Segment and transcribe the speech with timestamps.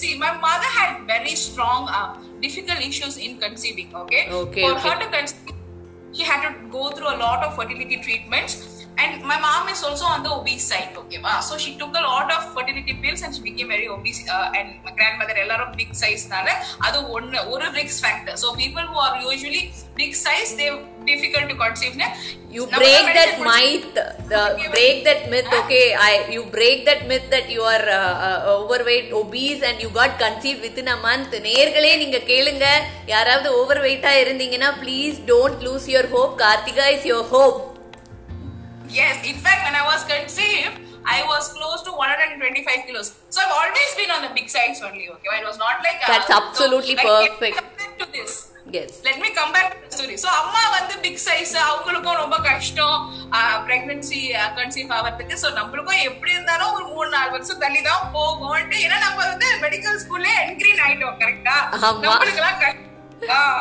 [0.00, 3.94] see, my mother had very strong, uh, difficult issues in conceiving.
[3.94, 4.28] Okay.
[4.30, 4.88] Okay, For okay.
[4.88, 5.54] her to conceive,
[6.12, 8.86] she had to go through a lot of fertility treatments.
[8.98, 11.38] And my mom is also on the obese side, okay, ma.
[11.40, 14.20] So she took a lot of fertility pills and she became very obese.
[14.28, 16.54] Uh, and my grandmother, a lot of big size, nala,
[16.86, 18.34] அது ஒன்னு ஒரு risk factor.
[18.42, 19.62] So people who are usually
[20.00, 20.70] big size, they
[21.10, 21.94] difficult to conceive.
[22.02, 22.08] ne?
[22.56, 23.88] you நம்ம break தான் that medicine myth
[24.32, 24.42] the
[24.74, 29.08] break that myth okay i you break that myth that you are uh, uh, overweight
[29.20, 32.66] obese and you got conceived within a month நேர்களே நீங்க கேளுங்க
[33.14, 37.58] யாராவது over வெயிட்டா இருந்தீங்கன்னா please don't lose your hope Karthika is your hope
[38.90, 40.76] Yes, in fact, when I was conceived,
[41.06, 42.40] I was close to 125
[42.86, 43.08] kilos.
[43.28, 45.08] So I've always been on the big size only.
[45.10, 47.56] Okay, it was not like uh, That's absolutely so, like, perfect.
[47.56, 48.32] Let me to this.
[48.78, 50.16] Yes Let me come back to the story.
[50.16, 52.96] So அம்மா வந்து big size அவங்களுக்கும் ரொம்ப கஷ்டம்
[53.66, 54.18] pregnancy
[54.58, 59.18] conceive ஆகிறதுக்கு so நம்மளுக்கும் எப்படி இருந்தாலும் ஒரு மூணு நாலு வருஷம் தள்ளி தான் போகும்ட்டு ஏன்னா நம்ம
[59.30, 61.92] வந்து மெடிக்கல் ஸ்கூல்ல என்கிரீன் ஆயிட்டோம் கரெக்டா ஆமா.
[62.06, 62.84] நம்மளுக்கெல்லாம் கஷ்டம்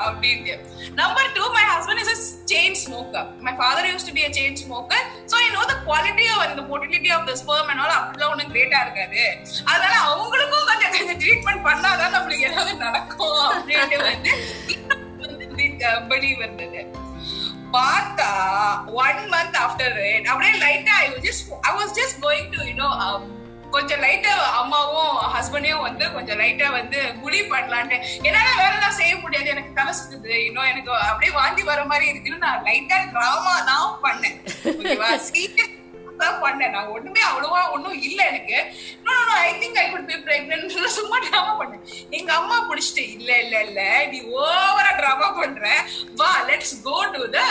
[0.05, 0.55] அப்படின்ட்டு
[0.95, 2.17] number two my husband is a
[2.51, 6.25] chain smoker my father use to be a chain smoker so I know the quality
[6.33, 9.23] of இந்த motility of the sperm and all அப்படிலாம் ஒன்றும் கிரேட்டா இருக்காது.
[9.65, 14.33] அதனால அவங்களுக்கும் கொஞ்சம் கொஞ்சம் ட்ரீட்மெண்ட் பண்ணாதான் நம்மளுக்கு ஏதாவது நடக்கும் அப்படின்ட்டு வந்து
[14.75, 15.79] இன்னும் வந்து
[16.11, 16.81] படி வந்தது
[17.73, 18.29] பார்த்தா
[18.99, 22.89] ஒன் மந்த் ஆஃப்டர் அப்படியே லைட்டா I was just I was just going to you know
[23.77, 27.97] கொஞ்சம் லைட்டா அம்மாவும் ஹஸ்பண்டையும் வந்து கொஞ்சம் லைட்டா வந்து குழி பண்ணலான்ட்டு.
[28.27, 29.47] என்னால வேற ஏதாவது செய்ய முடியாது.
[29.55, 30.33] எனக்கு தலை சுத்துது.
[30.49, 34.37] இன்னும் எனக்கு அப்படியே வாந்தி வர மாதிரி இருக்குன்னு நான் லைட்டா டிராமா தான் பண்ணேன்.
[34.77, 35.11] ஓகேவா?
[35.29, 35.75] சீரியஸ்
[36.21, 36.73] தான் பண்ணேன்.
[36.75, 38.57] நான் ஒண்ணுமே அவ்வளவா ஒன்றும் இல்லை எனக்கு.
[38.99, 41.83] இன்னொன்னு I think I could be pregnant சும்மா டிராமா பண்ணேன்.
[42.19, 43.81] எங்க அம்மா புடிச்சிட்டு இல்ல இல்ல இல்ல
[44.13, 45.73] நீ ஓவரா டிராமா பண்ற.
[46.21, 47.41] வா let's go to the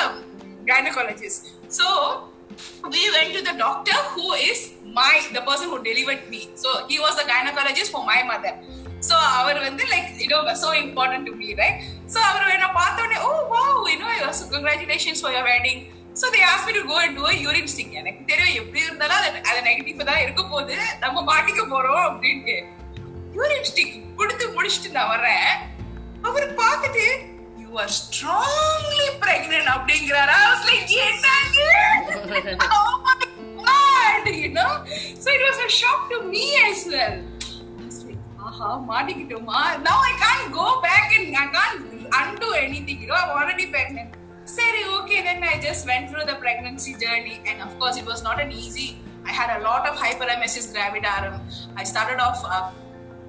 [0.70, 1.44] gynecologist.
[1.78, 1.86] So
[2.94, 4.60] we went to the doctor who is
[4.98, 8.54] my the person who delivered me so he was the gynecologist for my mother
[9.08, 11.76] so அவர் வந்து like you know so important to me right
[12.12, 15.78] so அவர் என்ன பார்த்த உடனே ஓ wow you know so congratulations for your wedding
[16.20, 19.18] so they asked me to go and do a urine stick எனக்கு தெரியும் எப்படி இருந்தாலும்
[19.20, 22.56] அது அது நெகட்டிவ் தான் இருக்க போகுது நம்ம மாட்டிக்க போறோம் அப்படின்ட்டு
[23.38, 25.50] யூரின் ஸ்டிக் கொடுத்து முடிச்சுட்டு நான் வரேன்
[26.28, 27.06] அவர் பார்த்துட்டு
[27.62, 30.66] யூ ஆர் ஸ்ட்ராங்லி பிரெக்னன்ட் அப்படிங்கிறாரா was
[34.34, 34.84] you know?
[34.86, 37.22] So it was a shock to me as well.
[39.82, 41.82] Now I can't go back and I can't
[42.12, 43.14] undo anything, you know?
[43.14, 44.14] I'm already pregnant.
[44.44, 48.22] Sorry, okay, then I just went through the pregnancy journey, and of course, it was
[48.22, 48.96] not an easy.
[49.24, 51.40] I had a lot of hyperemesis gravidarum.
[51.76, 52.70] I started off uh,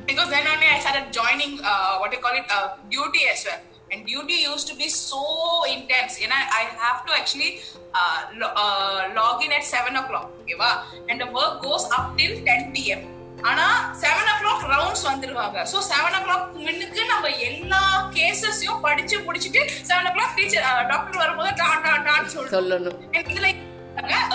[0.05, 3.45] because then only I started joining uh, what do you call it uh, duty as
[3.49, 3.76] well.
[3.89, 5.21] And duty used to be so
[5.67, 6.19] intense.
[6.21, 7.51] You know, I have to actually
[7.93, 10.31] uh, lo- uh, log in at 7 o'clock.
[10.41, 10.73] Okay, wow?
[11.09, 13.03] And the work goes up till 10 p.m.
[13.49, 13.65] ஆனா
[14.01, 17.81] seven o'clock rounds வந்துருவாங்க so seven o'clock முன்னுக்கு நம்ம எல்லா
[18.15, 23.49] கேசஸையும் படிச்சு முடிச்சுட்டு seven o'clock teacher doctor வரும்போது டான் டான் டான் சொல்லணும் இதுல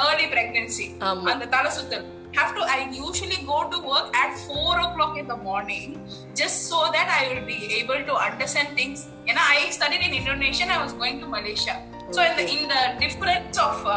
[0.04, 0.86] ஏர்லி பிரெக்னன்சி.
[1.32, 2.06] அந்த தலை சுத்தல்
[2.36, 5.88] have to i usually go to work at 4 o'clock in the morning
[6.40, 10.13] just so that i will be able to understand things you know i studied in
[10.21, 11.75] indonesia i was going to malaysia
[12.15, 13.95] so in the, in the difference of uh,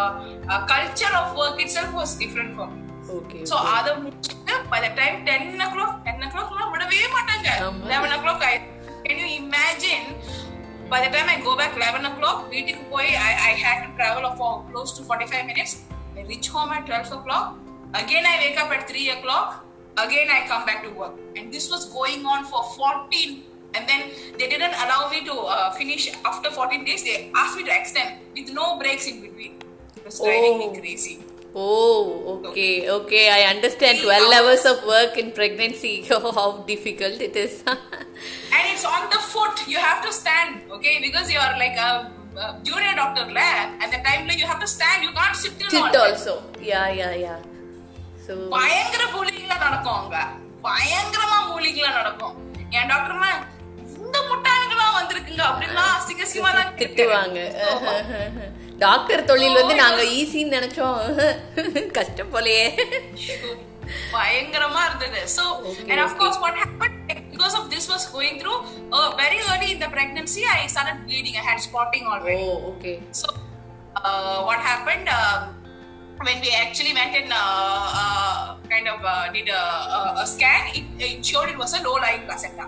[0.53, 2.79] uh, culture of work itself was different for me
[3.17, 7.85] okay so அதை முடிச்சுட்டு by the time 10 o'clock 10 o'clock எல்லாம் விடவே மாட்டாங்க ஆமா.
[7.93, 8.57] 11 o'clock I,
[9.07, 10.05] can you imagine
[10.93, 14.27] by the time I go back 11 o'clock வீட்டுக்கு போய் I, I had to travel
[14.41, 15.73] for close to 45 minutes
[16.19, 17.47] I reach home at 12 o'clock
[18.03, 19.49] again I wake up at 3 o'clock
[20.05, 23.31] again I come back to work and this was going on for 14
[23.77, 24.01] and then
[24.39, 28.11] they didn't allow me to uh, finish after 14 days they asked me to extend
[28.37, 29.53] with no breaks in between
[29.99, 30.79] it was driving me Oh.
[30.81, 31.17] crazy
[31.53, 32.03] Oh,
[32.49, 33.23] okay, okay.
[33.29, 33.99] I understand.
[34.01, 35.95] 12 hours of work in pregnancy.
[36.17, 37.55] Oh, how difficult it is.
[37.67, 41.91] and it's on the foot you have to stand okay because you are like a,
[42.39, 43.49] a junior doctor la
[43.85, 46.05] at the time like you have to stand you can't sit and all Sit that.
[46.13, 46.35] also.
[46.71, 47.39] Yeah, yeah, yeah.
[48.27, 50.19] So, பயங்கர மூலிகளா நடக்கும் அங்க
[50.69, 52.37] பயங்கரமா மூலிகளா நடக்கும்
[52.79, 53.33] என் டாக்டர்னா
[54.16, 57.40] இந்த முட்டாளுங்களா வந்திருக்குங்க அப்படின்னா அசிங்கசியமா தான் திட்டுவாங்க
[58.84, 61.02] டாக்டர் தொழில் வந்து நாங்க ஈஸின்னு நினைச்சோம்
[61.98, 62.64] கஷ்டம் போலயே
[64.14, 66.20] பயங்கரமா இருந்தது so Okay, and of okay.
[66.20, 66.96] course what happened
[67.34, 68.58] because of this was going through
[68.96, 72.94] uh, very early in the pregnancy i started bleeding i had spotting already oh okay
[73.22, 73.28] So,
[74.02, 75.44] uh, what happened um,
[76.20, 78.40] when we actually went and uh, uh,
[78.74, 79.66] kind of uh, did a,
[79.98, 80.64] a, a scan?
[80.80, 82.66] It, it showed it was a low lying placenta.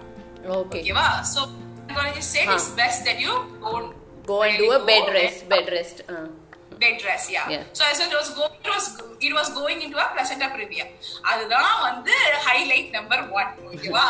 [0.57, 1.13] Okay Okay, wow.
[1.33, 1.39] so
[1.88, 3.33] gynecologist said it's best that you
[3.65, 3.89] don't
[4.29, 6.33] go and do really a bed go rest bed rest and-
[6.81, 7.45] bed rest yeah.
[7.53, 7.61] Yeah.
[7.77, 8.85] so as it was going it was
[9.27, 10.85] it was going into a placenta previa
[11.31, 12.15] அதுதான் வந்து
[12.47, 14.03] highlight number one ஓகேவா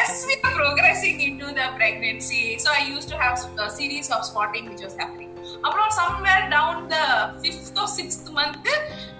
[0.00, 3.34] as we are progressing into the pregnancy so i used to have
[3.66, 5.30] a series of spotting which was happening
[5.66, 7.04] அப்புறம் somewhere down the
[7.42, 8.68] fifth or sixth month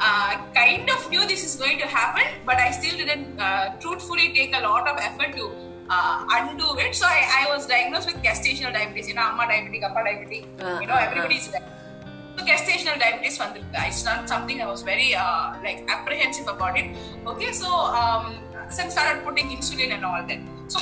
[0.06, 0.30] uh,
[0.60, 4.54] kind of knew this is going to happen but i still didn't uh, truthfully take
[4.60, 5.46] a lot of effort to
[5.92, 9.84] uh, undo it so I, I was diagnosed with gestational diabetes you know amma diabetic
[9.88, 11.08] appa diabetic Uh, you know uh, uh.
[11.08, 11.68] everybody's like
[12.36, 16.88] so gestational diabetes வந்திருக்கு it's not something I was very uh, like apprehensive about it
[17.32, 18.24] okay so um
[18.76, 20.42] some started putting insulin and all that
[20.74, 20.78] so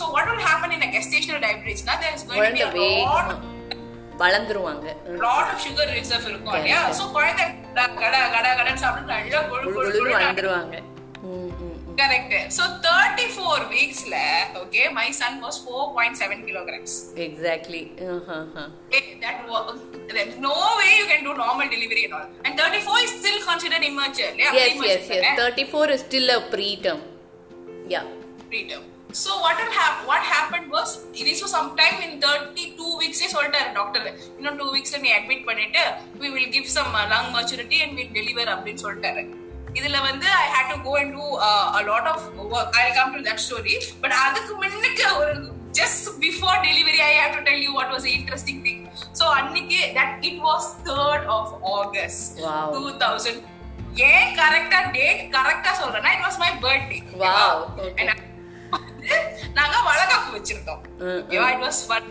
[0.00, 3.04] so what will happen in a gestational diabetes now there is going to be a
[3.10, 3.52] lot வேகமா
[4.22, 4.88] வளர்ந்துருவாங்க
[5.26, 7.44] lot of sugar reserve இருக்கும் இல்லையா so குழந்தை
[7.76, 10.82] கட கட கட கடன்னு சாப்பிட்டு நல்லா கொழு குழு கொழு
[11.94, 12.00] ம், ம், ம்.
[12.00, 14.16] correct so 34 weeksல
[14.62, 16.92] okay my son was 4.7 kilograms
[17.26, 17.82] exactly
[18.14, 18.68] Uh-huh, uh-huh.
[18.88, 19.68] Okay, that was
[20.08, 22.26] there's no way you can do normal delivery and all.
[22.46, 24.32] And 34 is still considered immature.
[24.42, 25.36] Yeah, yes premature, yes yes eh?
[25.36, 27.00] 34 is still a preterm
[27.94, 28.04] yeah
[28.50, 28.82] Preterm.
[29.22, 30.88] So what hap- what happened was
[31.18, 34.06] this was sometime in 32 weeks சொல்லிட்டாரு doctor
[34.38, 35.82] இன்னும் டூ வீக்ஸ்ல நீ admit பண்ணிட்டு
[36.22, 39.24] we will give some uh, lung maturity and we'll deliver அப்படின்னு சொல்லிட்டாரு
[39.74, 40.46] இதுல வந்து ஐ
[40.84, 44.54] go and do uh, a lot of work i'll come to that story but அதுக்கு
[44.54, 45.34] முன்னுக்கு ஒரு
[46.20, 48.80] before delivery i have to tell you what was the interesting thing
[49.12, 52.66] so அன்னைக்கு that it was 3rd of august Wow.
[52.74, 53.34] 2000
[54.04, 56.98] ஏன் கரெக்டா date கரெக்டா சொல்றேன்னா it was my birthday.
[59.54, 62.08] நாங்க வளகாப்பு வச்சிருந்தோம் ம், ஓகேவா it was fun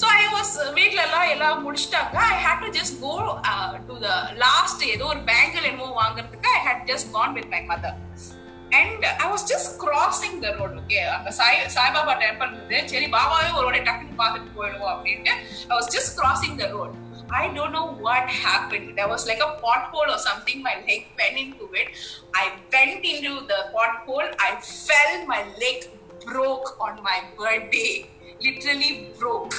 [0.00, 3.14] so I was வீட்ல எல்லாம் எல்லாம் முடிச்சிட்டாங்க I had to just go
[3.88, 4.10] to the
[4.44, 7.98] last ஏதோ ஒரு பேங்கிள் என்னமோ வாங்குறதுக்கு I had just gone with my mother
[8.80, 13.50] and I was just crossing the road okay அங்க சாய் சாய்பாபா டெம்பிள் இருந்து சரி பாபாவே
[13.58, 15.34] ஒரு வாட்டி டக்குன்னு பார்த்துட்டு போயிடுவோம் அப்படின்ட்டு
[15.70, 16.96] I was just crossing the road
[17.32, 18.86] I don't know what happened.
[18.96, 20.62] There was like a pothole or something.
[20.62, 21.88] My leg went into it.
[22.34, 24.28] I went into the pothole.
[24.40, 25.12] I fell.
[25.26, 25.86] My leg
[26.22, 27.92] broke on my birthday.
[28.40, 29.54] Literally broke.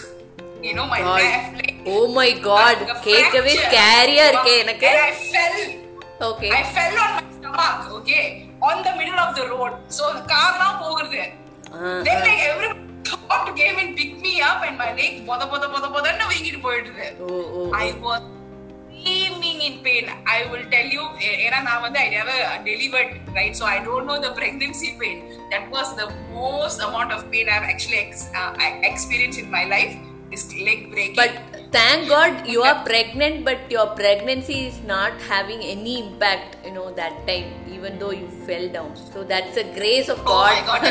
[0.67, 1.21] You know, my God.
[1.25, 1.75] left leg.
[1.93, 2.77] oh my god
[3.07, 3.53] கேட்கவே.
[3.65, 5.57] ஸ்கேரியா இருக்கே எனக்கு And I fell.
[6.29, 7.79] Okay I fell on my stomach.
[7.99, 8.25] Okay,
[8.69, 9.73] on the middle of the road.
[9.97, 11.23] So the car now போகுது.
[12.07, 12.79] Then like everybody
[13.11, 17.07] stopped, came and picked me up, and my leg பொத பொத பொத பொதன்னு வீங்கிட்டு போயிடுது.
[17.25, 18.21] ஓ ஓ I was
[18.97, 20.05] screaming in pain.
[20.35, 22.35] I will tell you, eh, ஏன்னா நான் வந்து I never
[22.69, 23.53] delivered, right?
[23.59, 25.17] So I don't know the pregnancy pain.
[25.53, 28.51] That was the most amount of pain I've actually ex- uh,
[28.91, 29.93] experienced in my life.
[30.30, 31.16] This leg breaking.
[31.18, 31.34] But
[31.74, 36.86] thank God you are pregnant, but your pregnancy is not having any impact, you know,
[37.00, 38.90] that time, even though you fell down.
[39.12, 40.56] So that's a grace of Oh God.
[40.56, 40.82] my God.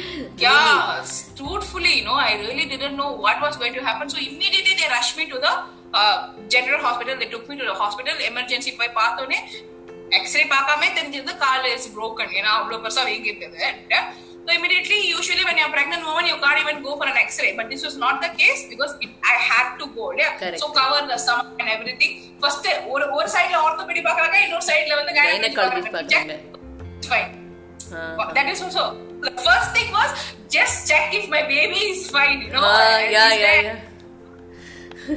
[0.45, 4.09] yeah, truthfully, you know, I really didn't know what was going to happen.
[4.09, 5.53] So immediately they rushed me to the
[5.93, 6.17] uh,
[6.55, 7.15] general hospital.
[7.19, 8.15] They took me to the hospital.
[8.31, 9.39] Emergency போய் பார்த்தோன்னே
[10.17, 13.31] x ray பார்க்காம தெரிஞ்சது call is broken ஏன்னா அவ்வளவு பெருசா வீங்கி
[17.27, 17.51] X-ray.
[17.59, 20.11] But this was not the case because it, I had to go.
[20.21, 20.33] Yeah?
[20.41, 20.59] Correct.
[20.59, 22.13] So cover the stomach and everything.
[22.43, 26.35] First, ஒரு ஒரு சைடுல orthopedic பார்க்கறாங்க இன்னொரு சைடுல வந்து Gynecologist gynecology பார்க்கறாங்க.
[26.97, 27.31] It's fine.
[27.95, 28.83] Ah, That is also
[29.25, 30.11] the first thing was
[30.57, 32.37] just check if my baby is fine.
[32.45, 33.89] You know, ah, and yeah, is yeah, there- yeah.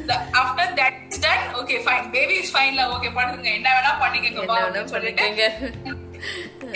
[0.09, 2.11] the, after that is done, okay, fine.
[2.17, 2.73] Baby is fine.
[2.81, 6.03] La, okay, பண்ணுங்க என்ன வேணா பண்ணிக்கங்க என்ன பா வேணா அப்படின்னு சொல்லிட்டு பண்ணிக்கங்க.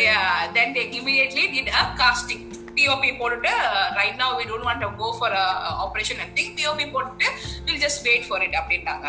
[0.06, 0.24] yeah
[0.56, 2.42] then they immediately did a casting
[2.77, 3.51] POP போட்டுட்டு
[3.99, 7.27] right now we don't want to go for a a operation and thing POP போட்டுட்டு
[7.65, 9.07] we'll just wait for it அப்படின்ட்டாங்க.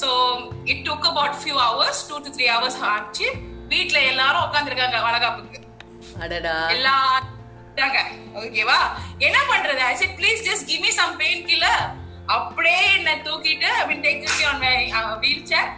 [0.00, 0.08] So
[0.72, 3.26] it took about few hours two to three hours ஆச்சு.
[3.72, 5.58] வீட்ல எல்லாரும் உட்காந்துருக்காங்க வளகாப்புக்கு.
[6.76, 7.28] எல்லாரும்
[8.40, 8.78] ஓகேவா
[9.26, 9.80] என்ன பண்றது?
[9.90, 11.14] I said please just give me some
[11.50, 11.82] painkiller
[12.36, 14.72] அப்படியே என்ன தூக்கிட்டு I mean take me on my
[15.52, 15.68] wheelchair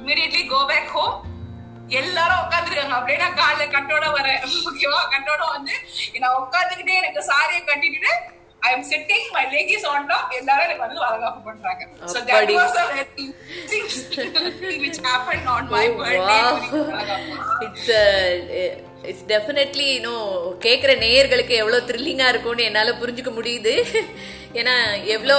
[0.00, 1.16] immediately go back home
[1.90, 4.42] எல்லாரும் உட்காந்துருக்காங்க அப்படியே நான் காலைல கட்டோட வரேன்.
[4.68, 5.00] ஓகேவா?
[5.14, 5.74] கட்டோட வந்து
[6.18, 8.12] நான் உட்காந்துக்கிட்டே எனக்கு சாரியை கட்டிட்டு
[8.62, 9.44] I am sitting my
[9.76, 10.24] is on top.
[10.38, 11.82] எல்லாரும் எனக்கு வந்து வளகாப்பு பண்றாங்க.
[12.02, 12.54] அப்படி.
[12.54, 13.06] was a very
[14.60, 16.42] thing which happened on my Oh, birthday.
[17.66, 17.90] It's
[19.02, 20.26] it's definitely இன்னும்
[20.60, 23.74] கேட்குற நேயர்களுக்கு எவ்வளோ த்ரில்லிங்காக இருக்கும்னு என்னால் புரிஞ்சுக்க முடியுது.
[24.54, 25.38] ஏன்னா எவ்வளோ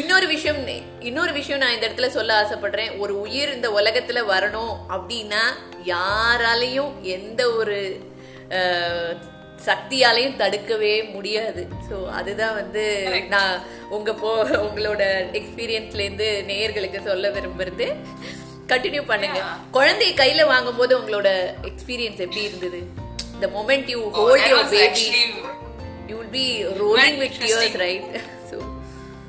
[0.00, 0.60] இன்னொரு விஷயம்
[1.08, 2.92] இன்னொரு விஷயம் நான் இந்த இடத்துல சொல்ல ஆசைப்படுறேன்.
[3.02, 5.42] ஒரு உயிர் இந்த உலகத்துல வரணும் அப்படின்னா
[5.92, 7.78] யாராலையும் எந்த ஒரு
[9.68, 11.62] சக்தியாலையும் தடுக்கவே முடியாது.
[11.88, 12.84] ஸோ அதுதான் வந்து
[13.34, 13.54] நான்
[13.96, 14.30] உங்க போ
[14.66, 15.02] உங்களோட
[15.40, 17.88] எக்ஸ்பீரியன்ஸ்ல இருந்து நேயர்களுக்கு சொல்ல விரும்புறது.
[18.72, 19.40] கண்டினியூ பண்ணுங்க.
[19.72, 21.28] குழந்தைய கையில வாங்கும்போது உங்களோட
[21.70, 22.80] எக்ஸ்பீரியன்ஸ் எப்படி இருந்தது?
[23.44, 25.24] The moment you Oh, hold that your was baby actually
[26.08, 26.46] you will be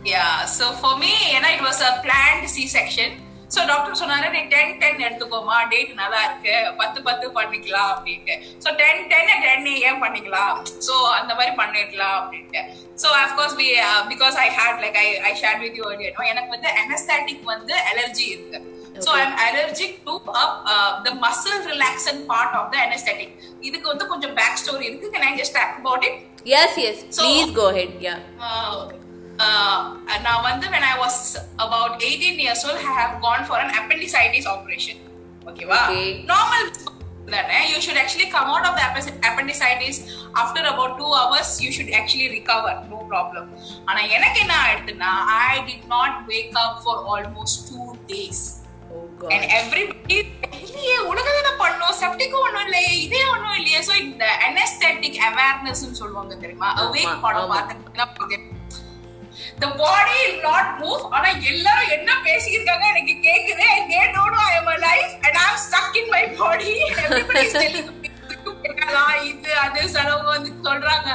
[0.06, 3.12] Yeah, so for me, you know, it was a planned C-section.
[3.54, 8.36] So doctor சொன்னாரு நீ டென் டென் எடுத்துக்கோமா டேட் நல்லா இருக்கு பத்து பத்து பண்ணிக்கலாம் அப்படின்ட்டு.
[8.64, 10.56] சோ டென் டென் டென் ஏன் பண்ணிக்கலாம்?
[10.88, 12.62] சோ அந்த மாதிரி பண்ணிடலாம் அப்படின்ட்டு.
[13.02, 13.68] So of course we
[14.12, 15.86] because I had like I I share with you
[16.32, 18.62] எனக்கு வந்து அனஸ்தாட்டிக் வந்து அலர்ஜி இருக்கு.
[19.06, 23.32] So i'm allergic to uh, uh, the muscle relaxant part of the anesthetic.
[23.68, 25.10] இதுக்கு வந்து கொஞ்சம் பேக் ஸ்டோரி இருக்கு.
[25.16, 26.16] Can i just talk about it?
[26.62, 28.16] Yes yes please go head yeah
[29.40, 29.78] uh,
[30.08, 31.16] uh, நான் வந்து when i was
[31.58, 34.98] about 18 years old i have gone for an appendicitis operation
[35.48, 35.80] ஓகேவா.
[36.26, 36.70] Normal
[37.34, 39.96] தானே you should actually come out of the appendic- appendicitis
[40.34, 43.46] after about two hours you should actually recover no problem
[43.86, 45.12] ஆனா எனக்கு என்ன ஆயிடுதுன்னா
[45.48, 48.40] i did not wake up for almost two days
[48.92, 48.98] oh
[49.36, 50.18] and God everybody
[50.66, 54.26] இல்லையே உனக்கு தானே பண்ணோம் செப்டிக்கும் ஒண்ணும் இல்லையே இதே ஒண்ணும் இல்லையே சோ இந்த
[55.94, 57.52] சொல்லுவாங்க தெரியுமா அவேக் படம்.
[59.64, 63.68] The body will not move ஆனா எல்லாரும் என்ன பேசியிருக்காங்க எனக்கு கேக்குது
[64.16, 66.74] know I am alive and I'm stuck in my body
[67.06, 68.12] everybody is telling me
[68.70, 71.10] என்னலாம் இது அது செலவு வந்து சொல்றாங்க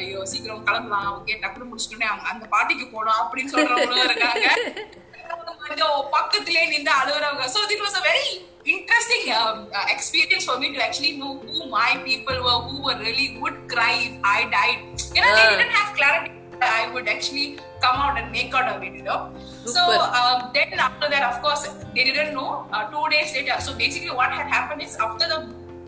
[0.00, 4.46] ஐயோ சீக்கிரம் கிளம்பலாம் ஓகே டக்குனு முடிச்சுட்டோன்னே அந்த பாட்டிக்கு போனோம் அப்படின்னு சொல்றவங்களும் இருக்காங்க
[6.16, 8.28] பக்கத்திலே நின்று அழுகுறவங்க so it was a very
[8.74, 12.98] interesting um, uh, experience for me to actually know who my people were who were
[13.06, 14.80] really would cry if I died
[15.16, 15.52] you know they Ah.
[15.54, 16.32] didn't have clarity
[16.78, 17.46] I would actually
[17.83, 19.19] come out and make out of it you know
[19.65, 19.99] so Super.
[20.19, 21.63] um, then after that of course
[21.95, 25.39] they didn't know uh, two days later so basically what had happened is after the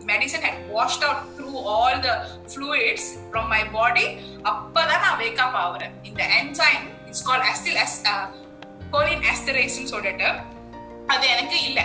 [0.04, 2.14] medicine had washed out through all the
[2.52, 4.06] fluids from my body
[4.50, 8.24] அப்பதான் நான் wake up ஆகுறேன் இந்த enzyme it's called acetyl as- uh,
[8.92, 10.28] choline esterase ன்னு சொல்லிட்டு
[11.14, 11.80] அது எனக்கு இல்ல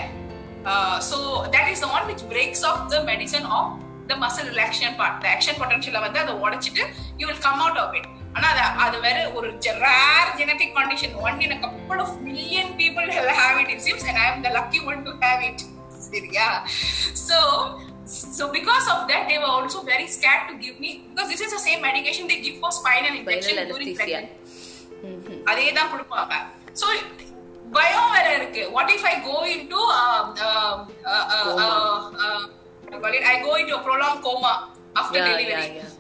[1.10, 1.18] so
[1.54, 3.72] that is the one which breaks of the medicine of
[4.10, 6.84] the muscle relaxation part the action பொட்டன்ஷியல வந்து அதை உடைச்சிட்டு
[7.22, 9.49] you will come out of it ஆனா அது அது வேற ஒரு
[9.87, 13.09] rare genetic condition one in couple of million people
[13.41, 15.64] have it it seems and I am the lucky one to have it
[16.09, 16.49] சரியா
[17.26, 17.41] so
[18.07, 21.50] So because of that, they were also very scared to give me because this is
[21.50, 24.43] the same medication they give for spinal injection Spinal during pregnancy.
[25.50, 26.35] அதே தான் கொடுப்பாங்க
[26.81, 26.87] so
[27.73, 29.81] பயம் வேற இருக்கு what if I go into
[33.33, 34.55] I go into prolong coma
[35.00, 35.91] after delivery yeah,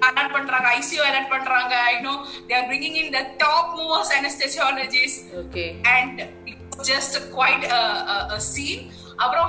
[0.00, 0.08] yeah.
[0.08, 2.14] So alert பண்றாங்க ICU alert பண்றாங்க you know
[2.48, 5.64] they are bringing in the top movers anaesthesiologist okay
[5.94, 6.20] and
[6.90, 7.64] just quite
[8.52, 8.84] scene
[9.16, 9.48] அப்புறம்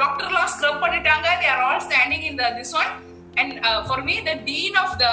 [0.00, 1.26] டாக்டர்லாம் scrub பண்ணிட்டாங்க.
[1.42, 2.90] They are all standing in the this one
[3.34, 3.54] and
[3.88, 5.06] for me the dean of the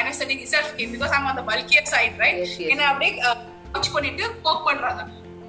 [0.00, 2.70] anaesthetic itself because I'm on the bulkier side right Yes, yes.
[2.72, 3.12] என்ன அப்படியே
[3.74, 5.02] coach பண்ணிட்டு போக் பண்றாங்க.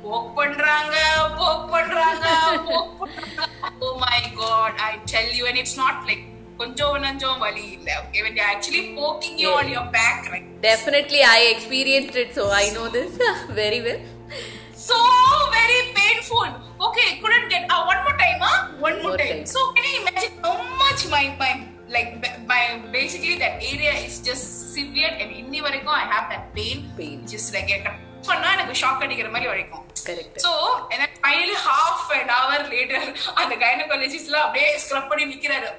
[0.03, 0.95] Poke பண்றாங்க
[1.39, 2.25] poke பண்றாங்க
[2.69, 3.47] poke பண்றாங்க.
[3.83, 6.25] ஓ my God I tell you and it's not like
[6.59, 10.45] கொஞ்சம் நஞ்சம் வலி இல்ல okay when they are actually poking you on your back right
[10.63, 13.11] Definitely, I experienced it, so I know this
[13.59, 14.01] very well.
[14.87, 14.97] so
[15.51, 16.49] very painful.
[16.79, 18.57] Okay, couldn't get uh, one more time, huh?
[18.79, 19.31] One more, More time.
[19.33, 19.45] time.
[19.45, 21.51] So can you imagine how much my my
[21.89, 22.61] like b- my
[22.91, 26.79] basically that area is just severe and இன்னி வரைக்கும் I have that pain.
[26.99, 27.17] Pain.
[27.33, 27.71] Just like
[28.27, 29.83] பண்ணா எனக்கு shock அடிக்கிற மாதிரி வரைக்கும்.
[30.45, 30.51] So
[30.91, 33.01] then finally half an hour later
[33.41, 35.69] அந்த கைனகாலஜிஸ்ட்ல அப்படியே ஸ்க்ரப் பண்ணி நிக்கிறாரு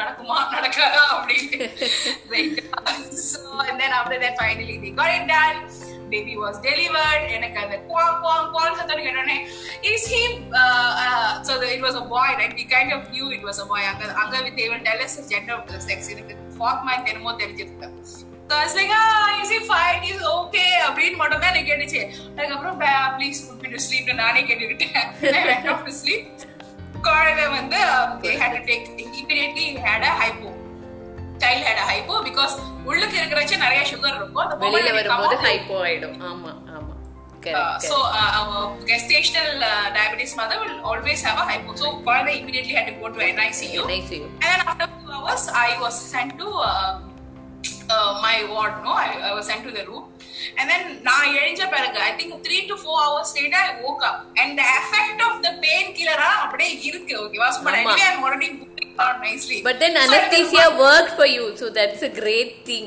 [0.00, 1.58] நடக்குமா நடக்காதா அப்படின்ட்டு
[2.32, 2.56] Right.
[3.26, 5.58] so and then after that finally they got it done
[6.12, 9.38] baby was delivered எனக்கு அந்த குவாங் குவாங் குவாங் சத்தம் கேட்டோடனே
[9.92, 10.22] is he
[10.60, 13.58] uh, uh, so the, it was a boy right we kind of knew it was
[13.64, 16.82] a boy அங்க அங்க they will tell us his gender of the sex எனக்கு fourth
[16.90, 17.90] month என்னமோ தெரிஞ்சிருக்கு
[18.48, 19.96] So I was like, ah, is he fine?
[20.04, 20.68] He's okay.
[20.88, 22.00] அப்படின்னு மட்டும் தான் எனக்கு கேட்டுச்சு
[22.36, 22.76] அதுக்கப்புறம்
[23.16, 25.00] please put me to sleep நானே கேட்டுக்கிட்டேன்
[25.38, 26.22] I went off to sleep
[27.08, 27.80] குழந்தை வந்து
[29.20, 30.50] immediately had a hypo
[31.42, 36.18] child had a hypo because உள்ளுக்கு இருக்கிறச்ச நிறைய சுகர் இருக்கும் அந்த வெளியில வரும்போது ஹைப்போ ஆயிடும்
[36.30, 36.92] ஆமா ஆமா
[37.54, 37.78] uh,
[38.20, 42.94] uh, gestational uh, diabetes mother will always have a hypo so குழந்தை immediately had to
[43.02, 43.62] go to NICU nice
[44.16, 46.94] you And then after two hours, I was sent to um,
[47.90, 48.74] uh, my ward.
[48.84, 49.08] No, I,
[50.58, 54.18] And then நான் எழுஞ்ச பிறகு I think three to four hours later I woke up
[54.42, 57.92] and the effect of the painkiller அப்படியே இருக்கு ஓகேவா so but ஆமா.
[57.92, 62.02] anyway I'm already moving around nicely But then So, anesthesia worked for you, so that's
[62.02, 62.86] a great thing.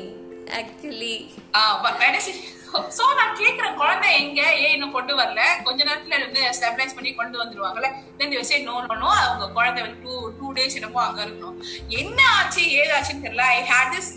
[0.62, 1.15] Actually,
[1.60, 2.56] ah but anesthesia-
[2.96, 7.38] so நான் கேக்குறேன் குழந்தை எங்க ஏன் இன்னும் கொண்டு வரல கொஞ்ச நேரத்துல வந்து ஸ்டெபிலைஸ் பண்ணி கொண்டு
[7.41, 7.89] வந்துருவாங்கல்ல
[8.20, 11.58] then you say no no no அவங்க குழந்தை வந்து டூ டூ டேஸ் என்னமோ அங்க இருக்கணும்
[12.01, 14.12] என்ன ஆச்சு ஏதாச்சுன்னு தெரியல I had this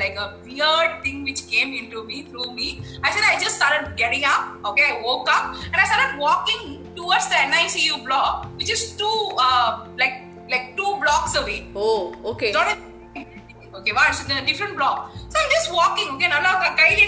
[0.00, 2.68] like a weird thing which came into me through me
[3.02, 6.62] actually I just started getting up okay I woke up and I started walking
[6.94, 10.16] towards the NICU block which is two uh, like
[10.48, 12.52] like two blocks away oh, okay.
[12.52, 12.76] not a
[13.78, 14.96] okay wow it's in a different block
[15.28, 17.00] so i'm just walking okay நல்லா கையில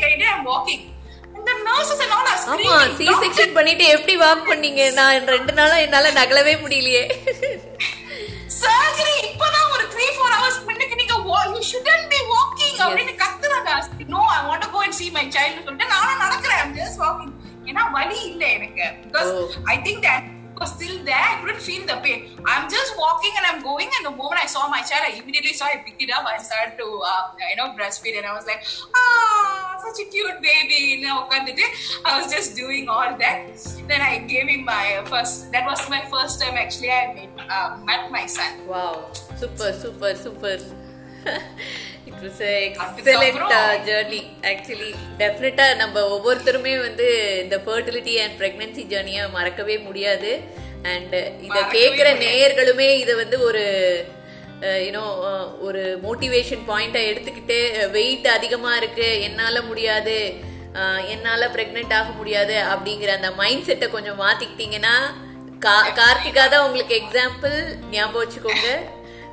[2.04, 2.76] and all are ஆமா.
[2.98, 7.02] C "Doctor, section பண்ணிட்டு எப்படி walk பண்ணீங்க நான் ரெண்டு நாளா என்னால நகலவே முடியலையே
[8.60, 12.20] surgery இப்பதான் ஒரு த்ரீ ஃபோர் ஹவர்ஸ் முன்னுக்கு நீங்க யூ ஷுடன் பி
[12.70, 13.70] வாக்கிங் அப்படின்னு கத்துறாங்க
[14.14, 17.32] no I want to go and see my child சொல்லிட்டு நானும் நடக்கிறேன் I'm just walking
[17.70, 19.72] ஏன்னா வலி இல்ல எனக்கு because Oh.
[19.72, 20.22] I think that
[20.60, 22.18] was still there I couldn't feel the pain
[22.52, 25.54] I'm just walking and I'm going and the moment I saw my child I immediately
[25.58, 28.46] saw I picked it up I started to uh, you know breastfeed and I was
[28.50, 28.62] like
[29.02, 31.16] ah such a cute baby you know
[32.08, 33.38] I was just doing all that
[33.92, 37.68] then I gave him my first that was my first time actually I met, uh,
[37.90, 39.00] met my son wow
[39.42, 40.64] super super super
[42.20, 43.38] it was excellent
[43.84, 47.06] journey actually டெஃபினட்டா நம்ம ஒவ்வொருத்தருமே வந்து
[47.42, 50.30] இந்த fertility and pregnancy ஜேர்னியை மறக்கவே முடியாது.
[50.82, 52.08] And இத கேட்குற.
[52.18, 53.62] நேயர்களுமே இதை வந்து ஒரு
[54.84, 55.02] யூனோ
[55.60, 57.58] ஒரு மோட்டிவேஷன் பாயிண்டா எடுத்துக்கிட்டு
[57.90, 60.16] வெயிட் அதிகமா இருக்கு என்னால முடியாது
[61.06, 64.94] என்னால பிரெக்னென்ட் ஆக முடியாது அப்படிங்கிற அந்த மைண்ட் செட்டை கொஞ்சம் மாத்திக்கிட்டீங்கன்னா
[65.66, 67.56] கா- கார்த்திகா தான் உங்களுக்கு எக்ஸாம்பிள்
[67.90, 68.68] ஞாபகம் வச்சுக்கோங்க.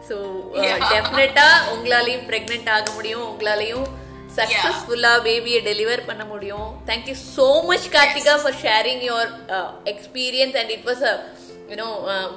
[0.09, 0.17] So
[0.65, 0.77] Yeah.
[0.91, 3.25] டெஃபினட்டா உங்களாலையும் பிரெக்னென்ட் ஆக முடியும்.
[3.31, 3.87] உங்களாலையும்
[4.37, 6.67] சக்சஸ்ஃபுல்லா பேபியை டெலிவர் பண்ண முடியும்.
[6.89, 9.31] Thank you so much Karthika for sharing your
[9.93, 11.13] experience and it was a
[11.71, 11.87] you know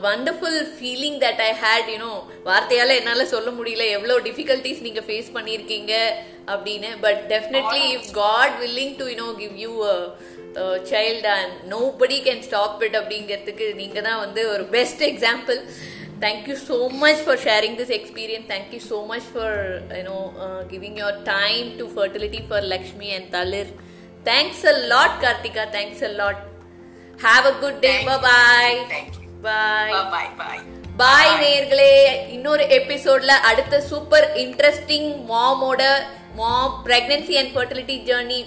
[0.07, 2.13] wonderful feeling that I had you know
[2.49, 3.85] வார்த்தையால என்னால சொல்ல முடியல.
[3.99, 5.93] எவ்வளோ டிஃபிகல்ட்டிஸ் நீங்க ஃபேஸ் பண்ணியிருக்கீங்க
[6.55, 6.91] அப்படின்னு.
[7.07, 9.73] But definitely if God willing to you know give you
[10.93, 11.53] child and
[12.01, 15.59] nobody can stop it அப்படிங்கிறதுக்கு நீங்க தான் வந்து ஒரு best example
[16.21, 19.49] thank you so much for sharing this experience thank you so much for
[19.99, 23.67] you know uh, giving your time to fertility for lakshmi and talir
[24.25, 26.39] thanks a lot kartika thanks a lot
[27.19, 28.29] have a good day Thank bye you.
[28.29, 29.29] bye Thank you.
[29.43, 30.61] bye bye bye bye
[31.01, 31.93] bye நேர்களே
[32.35, 35.83] இன்னொரு எபிசோட்ல அடுத்த super interesting மாமோட
[36.41, 38.41] mom pregnancy and fertility journey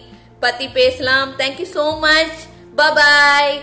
[0.44, 2.42] பத்தி பேசலாம் thank you so much
[2.80, 3.56] bye